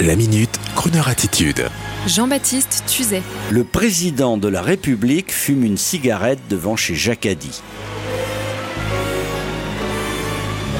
La 0.00 0.16
minute, 0.16 0.58
Kroneur 0.74 1.06
attitude. 1.06 1.68
Jean-Baptiste 2.08 2.82
Tuzet. 2.88 3.22
Le 3.52 3.62
président 3.62 4.36
de 4.36 4.48
la 4.48 4.60
République 4.60 5.30
fume 5.30 5.62
une 5.62 5.76
cigarette 5.76 6.40
devant 6.50 6.74
chez 6.74 6.96
Jacadi. 6.96 7.62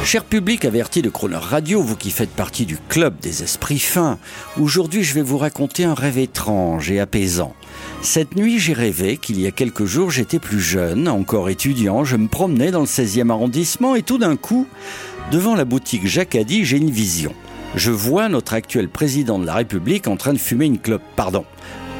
Cher 0.03 0.25
public 0.25 0.64
averti 0.64 1.00
de 1.00 1.11
Croner 1.11 1.37
Radio, 1.37 1.81
vous 1.81 1.95
qui 1.95 2.11
faites 2.11 2.31
partie 2.31 2.67
du 2.67 2.77
club 2.89 3.21
des 3.21 3.45
esprits 3.45 3.79
fins, 3.79 4.19
aujourd'hui 4.61 5.05
je 5.05 5.15
vais 5.15 5.23
vous 5.23 5.39
raconter 5.39 5.85
un 5.85 5.95
rêve 5.95 6.19
étrange 6.19 6.91
et 6.91 6.99
apaisant. 6.99 7.55
Cette 8.03 8.35
nuit, 8.35 8.59
j'ai 8.59 8.73
rêvé 8.73 9.17
qu'il 9.17 9.41
y 9.41 9.46
a 9.46 9.53
quelques 9.53 9.85
jours, 9.85 10.11
j'étais 10.11 10.41
plus 10.41 10.61
jeune, 10.61 11.07
encore 11.07 11.51
étudiant, 11.51 12.03
je 12.03 12.17
me 12.17 12.27
promenais 12.27 12.73
dans 12.73 12.81
le 12.81 12.87
16e 12.87 13.31
arrondissement 13.31 13.95
et 13.95 14.03
tout 14.03 14.19
d'un 14.19 14.35
coup, 14.35 14.67
devant 15.31 15.55
la 15.55 15.65
boutique 15.65 16.09
Jacadi, 16.09 16.65
j'ai 16.65 16.79
une 16.79 16.90
vision 16.90 17.32
je 17.77 17.91
vois 17.91 18.29
notre 18.29 18.55
actuel 18.55 18.89
président 18.89 19.39
de 19.39 19.46
la 19.46 19.55
République 19.55 20.07
en 20.07 20.17
train 20.17 20.32
de 20.32 20.39
fumer 20.39 20.67
une 20.67 20.79
clope, 20.79 21.03
pardon, 21.17 21.45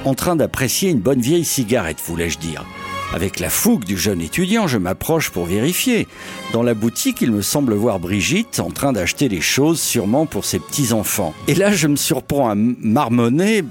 en 0.05 0.15
train 0.15 0.37
d'apprécier 0.37 0.91
une 0.91 1.01
bonne 1.01 1.21
vieille 1.21 1.45
cigarette, 1.45 1.99
voulais-je 2.05 2.39
dire. 2.39 2.65
Avec 3.13 3.39
la 3.39 3.49
fougue 3.49 3.85
du 3.85 3.97
jeune 3.97 4.21
étudiant, 4.21 4.67
je 4.67 4.79
m'approche 4.79 5.31
pour 5.31 5.47
vérifier. 5.47 6.09
Dans 6.53 6.63
la 6.63 6.75
boutique, 6.75 7.21
il 7.21 7.31
me 7.31 7.43
semble 7.43 7.75
voir 7.75 8.01
Brigitte 8.01 8.61
en 8.61 8.71
train 8.71 8.93
d'acheter 8.93 9.29
des 9.29 9.41
choses, 9.41 9.81
sûrement 9.81 10.27
pour 10.27 10.45
ses 10.45 10.59
petits-enfants. 10.59 11.33
Et 11.47 11.55
là, 11.55 11.73
je 11.73 11.87
me 11.87 11.97
surprends 11.97 12.49
à 12.49 12.55
marmonner 12.55 13.63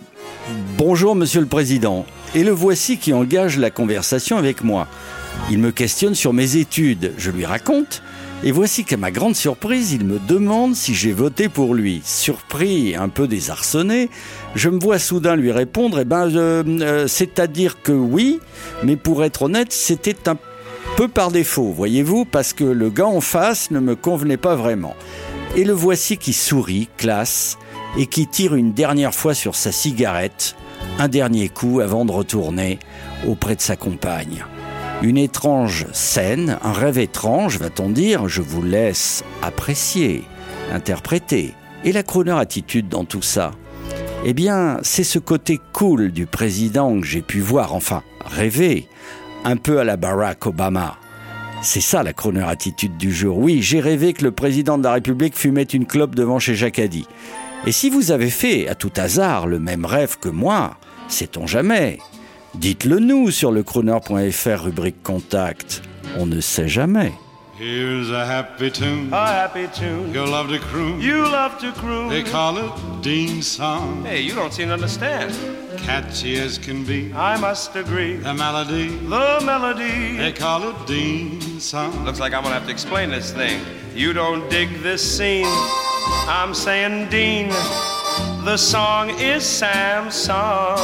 Bonjour, 0.78 1.16
monsieur 1.16 1.42
le 1.42 1.48
président. 1.48 2.06
Et 2.36 2.44
le 2.44 2.52
voici 2.52 2.98
qui 2.98 3.14
engage 3.14 3.58
la 3.58 3.70
conversation 3.70 4.38
avec 4.38 4.64
moi. 4.64 4.88
Il 5.52 5.60
me 5.60 5.72
questionne 5.72 6.16
sur 6.16 6.34
mes 6.34 6.58
études. 6.58 7.14
Je 7.18 7.32
lui 7.32 7.46
raconte. 7.46 8.02
Et 8.46 8.52
voici 8.52 8.84
qu'à 8.84 8.98
ma 8.98 9.10
grande 9.10 9.38
surprise, 9.38 9.94
il 9.94 10.04
me 10.04 10.20
demande 10.20 10.76
si 10.76 10.94
j'ai 10.94 11.14
voté 11.14 11.48
pour 11.48 11.74
lui. 11.74 12.02
Surpris 12.04 12.94
un 12.94 13.08
peu 13.08 13.26
désarçonné, 13.26 14.10
je 14.54 14.68
me 14.68 14.80
vois 14.80 15.00
soudain 15.00 15.38
lui 15.38 15.54
répondre, 15.54 16.00
eh 16.02 16.04
ben, 16.04 16.30
euh, 16.36 16.62
euh, 16.68 17.08
c'est-à-dire 17.08 17.82
que 17.82 17.94
oui, 17.94 18.42
mais 18.84 18.98
pour 18.98 19.24
être 19.24 19.44
honnête, 19.44 19.72
c'était 19.72 20.28
un 20.28 20.38
peu 20.98 21.08
par 21.08 21.32
défaut, 21.32 21.72
voyez-vous, 21.72 22.26
parce 22.26 22.52
que 22.52 22.66
le 22.66 22.90
gars 22.90 23.08
en 23.08 23.22
face 23.22 23.72
ne 23.72 23.80
me 23.80 23.96
convenait 23.96 24.36
pas 24.36 24.56
vraiment. 24.56 24.96
Et 25.56 25.64
le 25.64 25.74
voici 25.74 26.18
qui 26.18 26.34
sourit, 26.34 26.90
classe, 26.98 27.58
et 27.98 28.08
qui 28.08 28.28
tire 28.28 28.56
une 28.56 28.74
dernière 28.74 29.14
fois 29.14 29.34
sur 29.34 29.56
sa 29.56 29.72
cigarette, 29.72 30.58
un 31.00 31.08
dernier 31.08 31.48
coup 31.48 31.80
avant 31.80 32.04
de 32.04 32.12
retourner 32.12 32.80
auprès 33.26 33.56
de 33.56 33.62
sa 33.62 33.78
compagne. 33.78 34.44
Une 35.02 35.18
étrange 35.18 35.86
scène, 35.92 36.58
un 36.64 36.72
rêve 36.72 36.98
étrange, 36.98 37.58
va-t-on 37.58 37.90
dire, 37.90 38.30
je 38.30 38.42
vous 38.42 38.64
laisse 38.64 39.24
apprécier, 39.42 40.24
interpréter. 40.72 41.54
Et 41.84 41.92
la 41.92 42.04
Croner 42.04 42.38
attitude 42.38 42.88
dans 42.88 43.04
tout 43.04 43.22
ça? 43.22 43.52
Eh 44.24 44.34
bien, 44.34 44.78
c'est 44.84 45.04
ce 45.04 45.20
côté 45.20 45.60
cool 45.74 46.12
du 46.12 46.26
président 46.26 47.02
que 47.02 47.06
j'ai 47.06 47.22
pu 47.22 47.42
voir, 47.42 47.76
enfin, 47.76 48.04
rêver, 48.26 48.88
un 49.44 49.58
peu 49.58 49.80
à 49.80 49.84
la 49.84 49.98
Barack 49.98 50.46
Obama. 50.46 50.96
C'est 51.62 51.82
ça 51.82 52.04
la 52.04 52.14
Croner 52.14 52.44
attitude 52.48 52.96
du 52.96 53.14
jour. 53.14 53.38
Oui, 53.38 53.62
j'ai 53.62 53.82
rêvé 53.82 54.14
que 54.14 54.24
le 54.24 54.32
président 54.32 54.78
de 54.78 54.84
la 54.84 54.94
République 54.94 55.38
fumait 55.38 55.64
une 55.64 55.86
clope 55.86 56.16
devant 56.16 56.40
chez 56.40 56.56
Jacadi. 56.56 57.06
Et 57.66 57.74
si 57.74 57.90
vous 57.90 58.12
avez 58.12 58.30
fait, 58.30 58.70
à 58.70 58.76
tout 58.76 58.92
hasard, 58.96 59.48
le 59.48 59.60
même 59.60 59.86
rêve 59.86 60.18
que 60.20 60.30
moi, 60.30 60.78
sait-on 61.10 61.48
jamais? 61.48 62.00
Dites-le 62.56 63.00
nous 63.00 63.32
sur 63.32 63.52
le 63.52 63.64
crooner.fr 63.64 64.64
rubrique 64.64 65.02
contact. 65.04 65.82
On 66.18 66.26
ne 66.26 66.40
sait 66.40 66.68
jamais. 66.68 67.14
Here's 67.60 68.12
a 68.12 68.26
happy 68.26 68.72
tune. 68.72 69.10
A 69.14 69.28
happy 69.28 69.68
tune. 69.68 70.12
You'll 70.14 70.30
love 70.30 70.50
to 70.50 70.60
croon. 70.60 71.00
You 71.00 71.24
love 71.24 71.60
to 71.60 71.72
croon. 71.72 72.10
They 72.10 72.24
call 72.24 72.58
it 72.58 72.72
Dean's 73.02 73.48
song. 73.48 74.04
Hey, 74.06 74.22
you 74.22 74.34
don't 74.34 74.52
seem 74.52 74.68
to 74.68 74.74
understand. 74.74 75.34
Catchy 75.78 76.38
as 76.38 76.58
can 76.58 76.84
be. 76.84 77.14
I 77.14 77.38
must 77.38 77.76
agree. 77.76 78.18
The 78.18 78.34
melody. 78.34 78.90
The 78.90 79.42
melody. 79.46 80.18
They 80.18 80.32
call 80.34 80.68
it 80.70 80.88
Dean's 80.88 81.64
song. 81.64 82.06
Looks 82.06 82.20
like 82.20 82.34
I'm 82.34 82.44
gonna 82.44 82.56
have 82.56 82.66
to 82.66 82.72
explain 82.72 83.12
this 83.12 83.32
thing. 83.32 83.62
You 83.96 84.14
don't 84.14 84.50
dig 84.50 84.82
this 84.82 85.02
scene. 85.02 85.46
I'm 86.28 86.54
saying 86.54 87.10
Dean. 87.10 87.50
The 88.46 88.58
song 88.58 89.12
is 89.20 89.46
Sam's 89.46 90.16
song. 90.16 90.78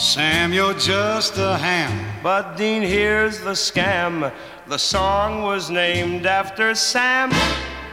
Sam, 0.00 0.54
you're 0.54 0.72
just 0.72 1.36
a 1.36 1.58
ham. 1.58 2.22
But 2.22 2.56
Dean, 2.56 2.80
here's 2.80 3.38
the 3.40 3.50
scam. 3.50 4.32
The 4.66 4.78
song 4.78 5.42
was 5.42 5.68
named 5.68 6.24
after 6.24 6.74
Sam. 6.74 7.30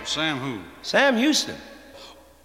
Sam 0.05 0.37
who? 0.37 0.61
Sam 0.83 1.17
Houston. 1.17 1.57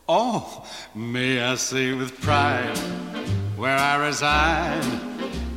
Oh, 0.08 0.68
may 0.96 1.40
I 1.40 1.54
say 1.54 1.92
with 1.92 2.20
pride, 2.20 2.76
where 3.54 3.76
I 3.76 4.04
reside, 4.04 4.82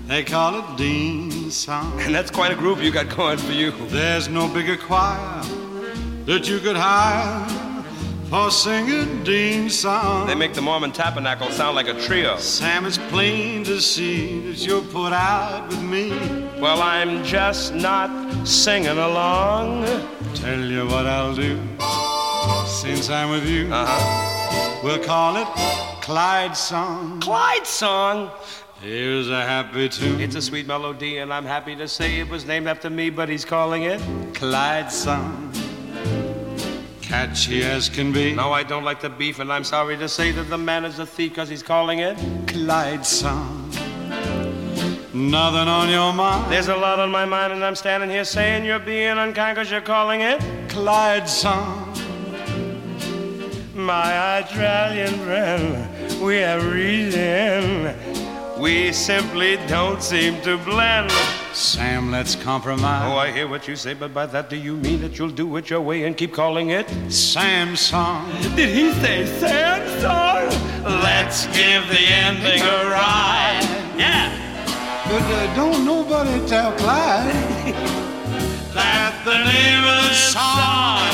they 0.06 0.24
call 0.24 0.60
it 0.60 0.78
Dean's 0.78 1.56
song. 1.56 2.00
And 2.02 2.14
that's 2.14 2.30
quite 2.30 2.52
a 2.52 2.56
group 2.56 2.84
you 2.84 2.92
got 2.92 3.10
going 3.10 3.40
for 3.40 3.54
you. 3.54 3.72
There's 3.88 4.30
no 4.30 4.48
bigger 4.48 4.78
choir 4.78 5.42
that 6.26 6.48
you 6.48 6.60
could 6.60 6.78
hire 6.78 7.65
for 8.30 8.50
singing 8.52 9.24
Dean 9.24 9.70
song. 9.70 10.28
They 10.28 10.36
make 10.36 10.54
the 10.54 10.62
Mormon 10.62 10.92
Tabernacle 10.92 11.50
sound 11.52 11.76
like 11.76 11.88
a 11.88 12.00
trio. 12.02 12.38
Sam, 12.38 12.86
it's 12.86 12.98
plain 12.98 13.64
to 13.66 13.80
see 13.80 14.52
that 14.52 14.66
you're 14.66 14.82
put 14.82 15.14
out 15.14 15.68
with 15.70 15.82
me. 15.84 16.10
Well, 16.60 16.82
I'm 16.82 17.24
just 17.24 17.74
not 17.74 18.10
singing 18.48 18.98
along. 18.98 19.86
Tell 20.36 20.60
you 20.60 20.86
what 20.88 21.06
I'll 21.06 21.36
do. 21.36 21.60
Since 22.68 23.10
I'm 23.10 23.30
with 23.30 23.48
you, 23.48 23.70
Uh-huh. 23.72 24.82
we'll 24.84 25.04
call 25.04 25.38
it 25.38 25.48
Clyde 26.02 26.56
song. 26.56 27.20
Clyde 27.22 27.66
song. 27.66 28.30
Here's 28.82 29.30
a 29.30 29.42
happy 29.44 29.90
tune. 29.90 30.20
It's 30.22 30.36
a 30.36 30.42
sweet 30.42 30.68
melody, 30.68 31.18
and 31.18 31.34
I'm 31.34 31.46
happy 31.46 31.76
to 31.78 31.88
say 31.88 32.20
it 32.20 32.30
was 32.30 32.46
named 32.46 32.68
after 32.68 32.90
me, 32.92 33.10
but 33.10 33.28
he's 33.30 33.46
calling 33.46 33.84
it. 33.84 34.00
Clyde 34.36 34.92
song. 34.92 35.52
As 37.16 37.88
can 37.88 38.12
be. 38.12 38.34
No, 38.34 38.52
I 38.52 38.64
don't 38.64 38.84
like 38.84 39.00
the 39.00 39.10
beef, 39.10 39.40
and 39.40 39.52
I'm 39.52 39.64
sorry 39.64 39.96
to 39.98 40.10
say 40.10 40.32
that 40.32 40.50
the 40.50 40.58
man 40.58 40.84
is 40.84 41.00
a 41.00 41.06
thief 41.06 41.32
because 41.32 41.48
he's 41.48 41.64
calling 41.64 42.00
it. 42.00 42.18
Clyde 42.46 43.06
song. 43.06 43.72
Nothing 45.14 45.70
on 45.70 45.90
your 45.90 46.12
mind. 46.12 46.52
There's 46.52 46.68
a 46.68 46.76
lot 46.76 47.00
on 47.00 47.10
my 47.10 47.24
mind, 47.24 47.54
and 47.54 47.64
I'm 47.64 47.76
standing 47.76 48.10
here 48.10 48.26
saying 48.26 48.66
you're 48.66 48.80
being 48.80 49.18
unkind 49.18 49.56
because 49.56 49.72
you're 49.72 49.80
calling 49.80 50.22
it. 50.22 50.42
Clyde 50.68 51.30
song. 51.30 51.94
My 53.74 54.42
Australian 54.42 55.14
friend, 55.20 56.22
we 56.22 56.36
have 56.40 56.70
reason. 56.70 57.96
We 58.60 58.92
simply 58.92 59.56
don't 59.68 60.04
seem 60.04 60.42
to 60.42 60.58
blend. 60.58 61.12
Sam, 61.56 62.12
let's 62.12 62.36
compromise. 62.36 63.10
Oh, 63.10 63.16
I 63.16 63.32
hear 63.32 63.48
what 63.48 63.66
you 63.66 63.78
say, 63.78 63.94
but 63.94 64.14
by 64.14 64.26
that 64.26 64.50
do 64.50 64.58
you 64.58 64.76
mean 64.76 65.00
that 65.00 65.18
you'll 65.18 65.30
do 65.30 65.56
it 65.56 65.70
your 65.70 65.80
way 65.80 66.04
and 66.04 66.18
keep 66.18 66.34
calling 66.34 66.72
it? 66.72 66.86
Samsung? 67.08 68.30
Did 68.58 68.76
he 68.76 68.92
say 69.00 69.24
Samsung? 69.24 70.52
Let's 70.84 71.46
give 71.48 71.88
the 71.88 72.06
ending 72.12 72.62
a 72.62 72.90
ride. 72.92 73.62
Yeah. 73.98 74.36
But 75.06 75.22
uh, 75.22 75.56
don't 75.56 75.86
nobody 75.86 76.46
tell 76.46 76.74
Clyde 76.74 77.34
that 78.74 79.22
the 79.24 79.38
name 79.46 79.84
of 79.96 80.04
the 80.04 80.14
song. 80.14 81.08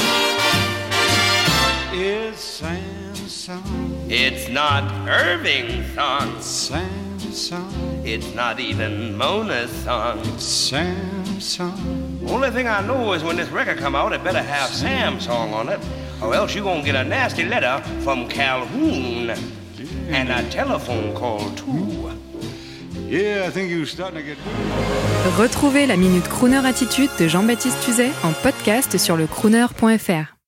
it's 1.94 2.42
Sam 2.42 3.16
song. 3.16 4.06
It's 4.10 4.50
not 4.50 5.08
Irving's 5.08 5.94
song. 5.94 6.42
Sam 6.42 7.20
song. 7.20 7.91
It's 8.14 8.36
not 8.36 8.60
even 8.60 9.16
Mona's 9.16 9.72
song. 9.72 10.22
Sam 10.38 11.40
song. 11.40 12.20
Only 12.28 12.52
thing 12.52 12.68
I 12.68 12.86
know 12.86 13.14
is 13.14 13.24
when 13.24 13.38
this 13.38 13.48
record 13.48 13.78
come 13.78 13.96
out, 13.96 14.12
it 14.12 14.22
better 14.22 14.42
have 14.42 14.70
Sam's 14.70 15.24
song 15.24 15.54
on 15.54 15.70
it, 15.70 15.80
or 16.22 16.36
else 16.36 16.54
you 16.54 16.62
gonna 16.62 16.84
get 16.84 16.96
a 16.96 17.06
nasty 17.06 17.46
letter 17.46 17.82
from 18.02 18.28
Calhoun 18.28 19.30
and 20.10 20.30
a 20.30 20.44
telephone 20.50 21.16
call 21.16 21.40
too. 21.52 22.12
Yeah, 23.08 23.46
I 23.48 23.50
think 23.50 23.72
you're 23.72 23.86
starting 23.86 24.18
to 24.18 24.24
get. 24.24 24.38
Retrouvez 25.38 25.88
la 25.88 25.96
Minute 25.96 26.28
Crooner 26.28 26.66
Attitude 26.66 27.12
de 27.18 27.30
Jean-Baptiste 27.30 27.80
Tuzet 27.82 28.12
en 28.24 28.34
podcast 28.34 28.98
sur 28.98 29.16
le 29.16 29.26
crooner.fr. 29.26 30.41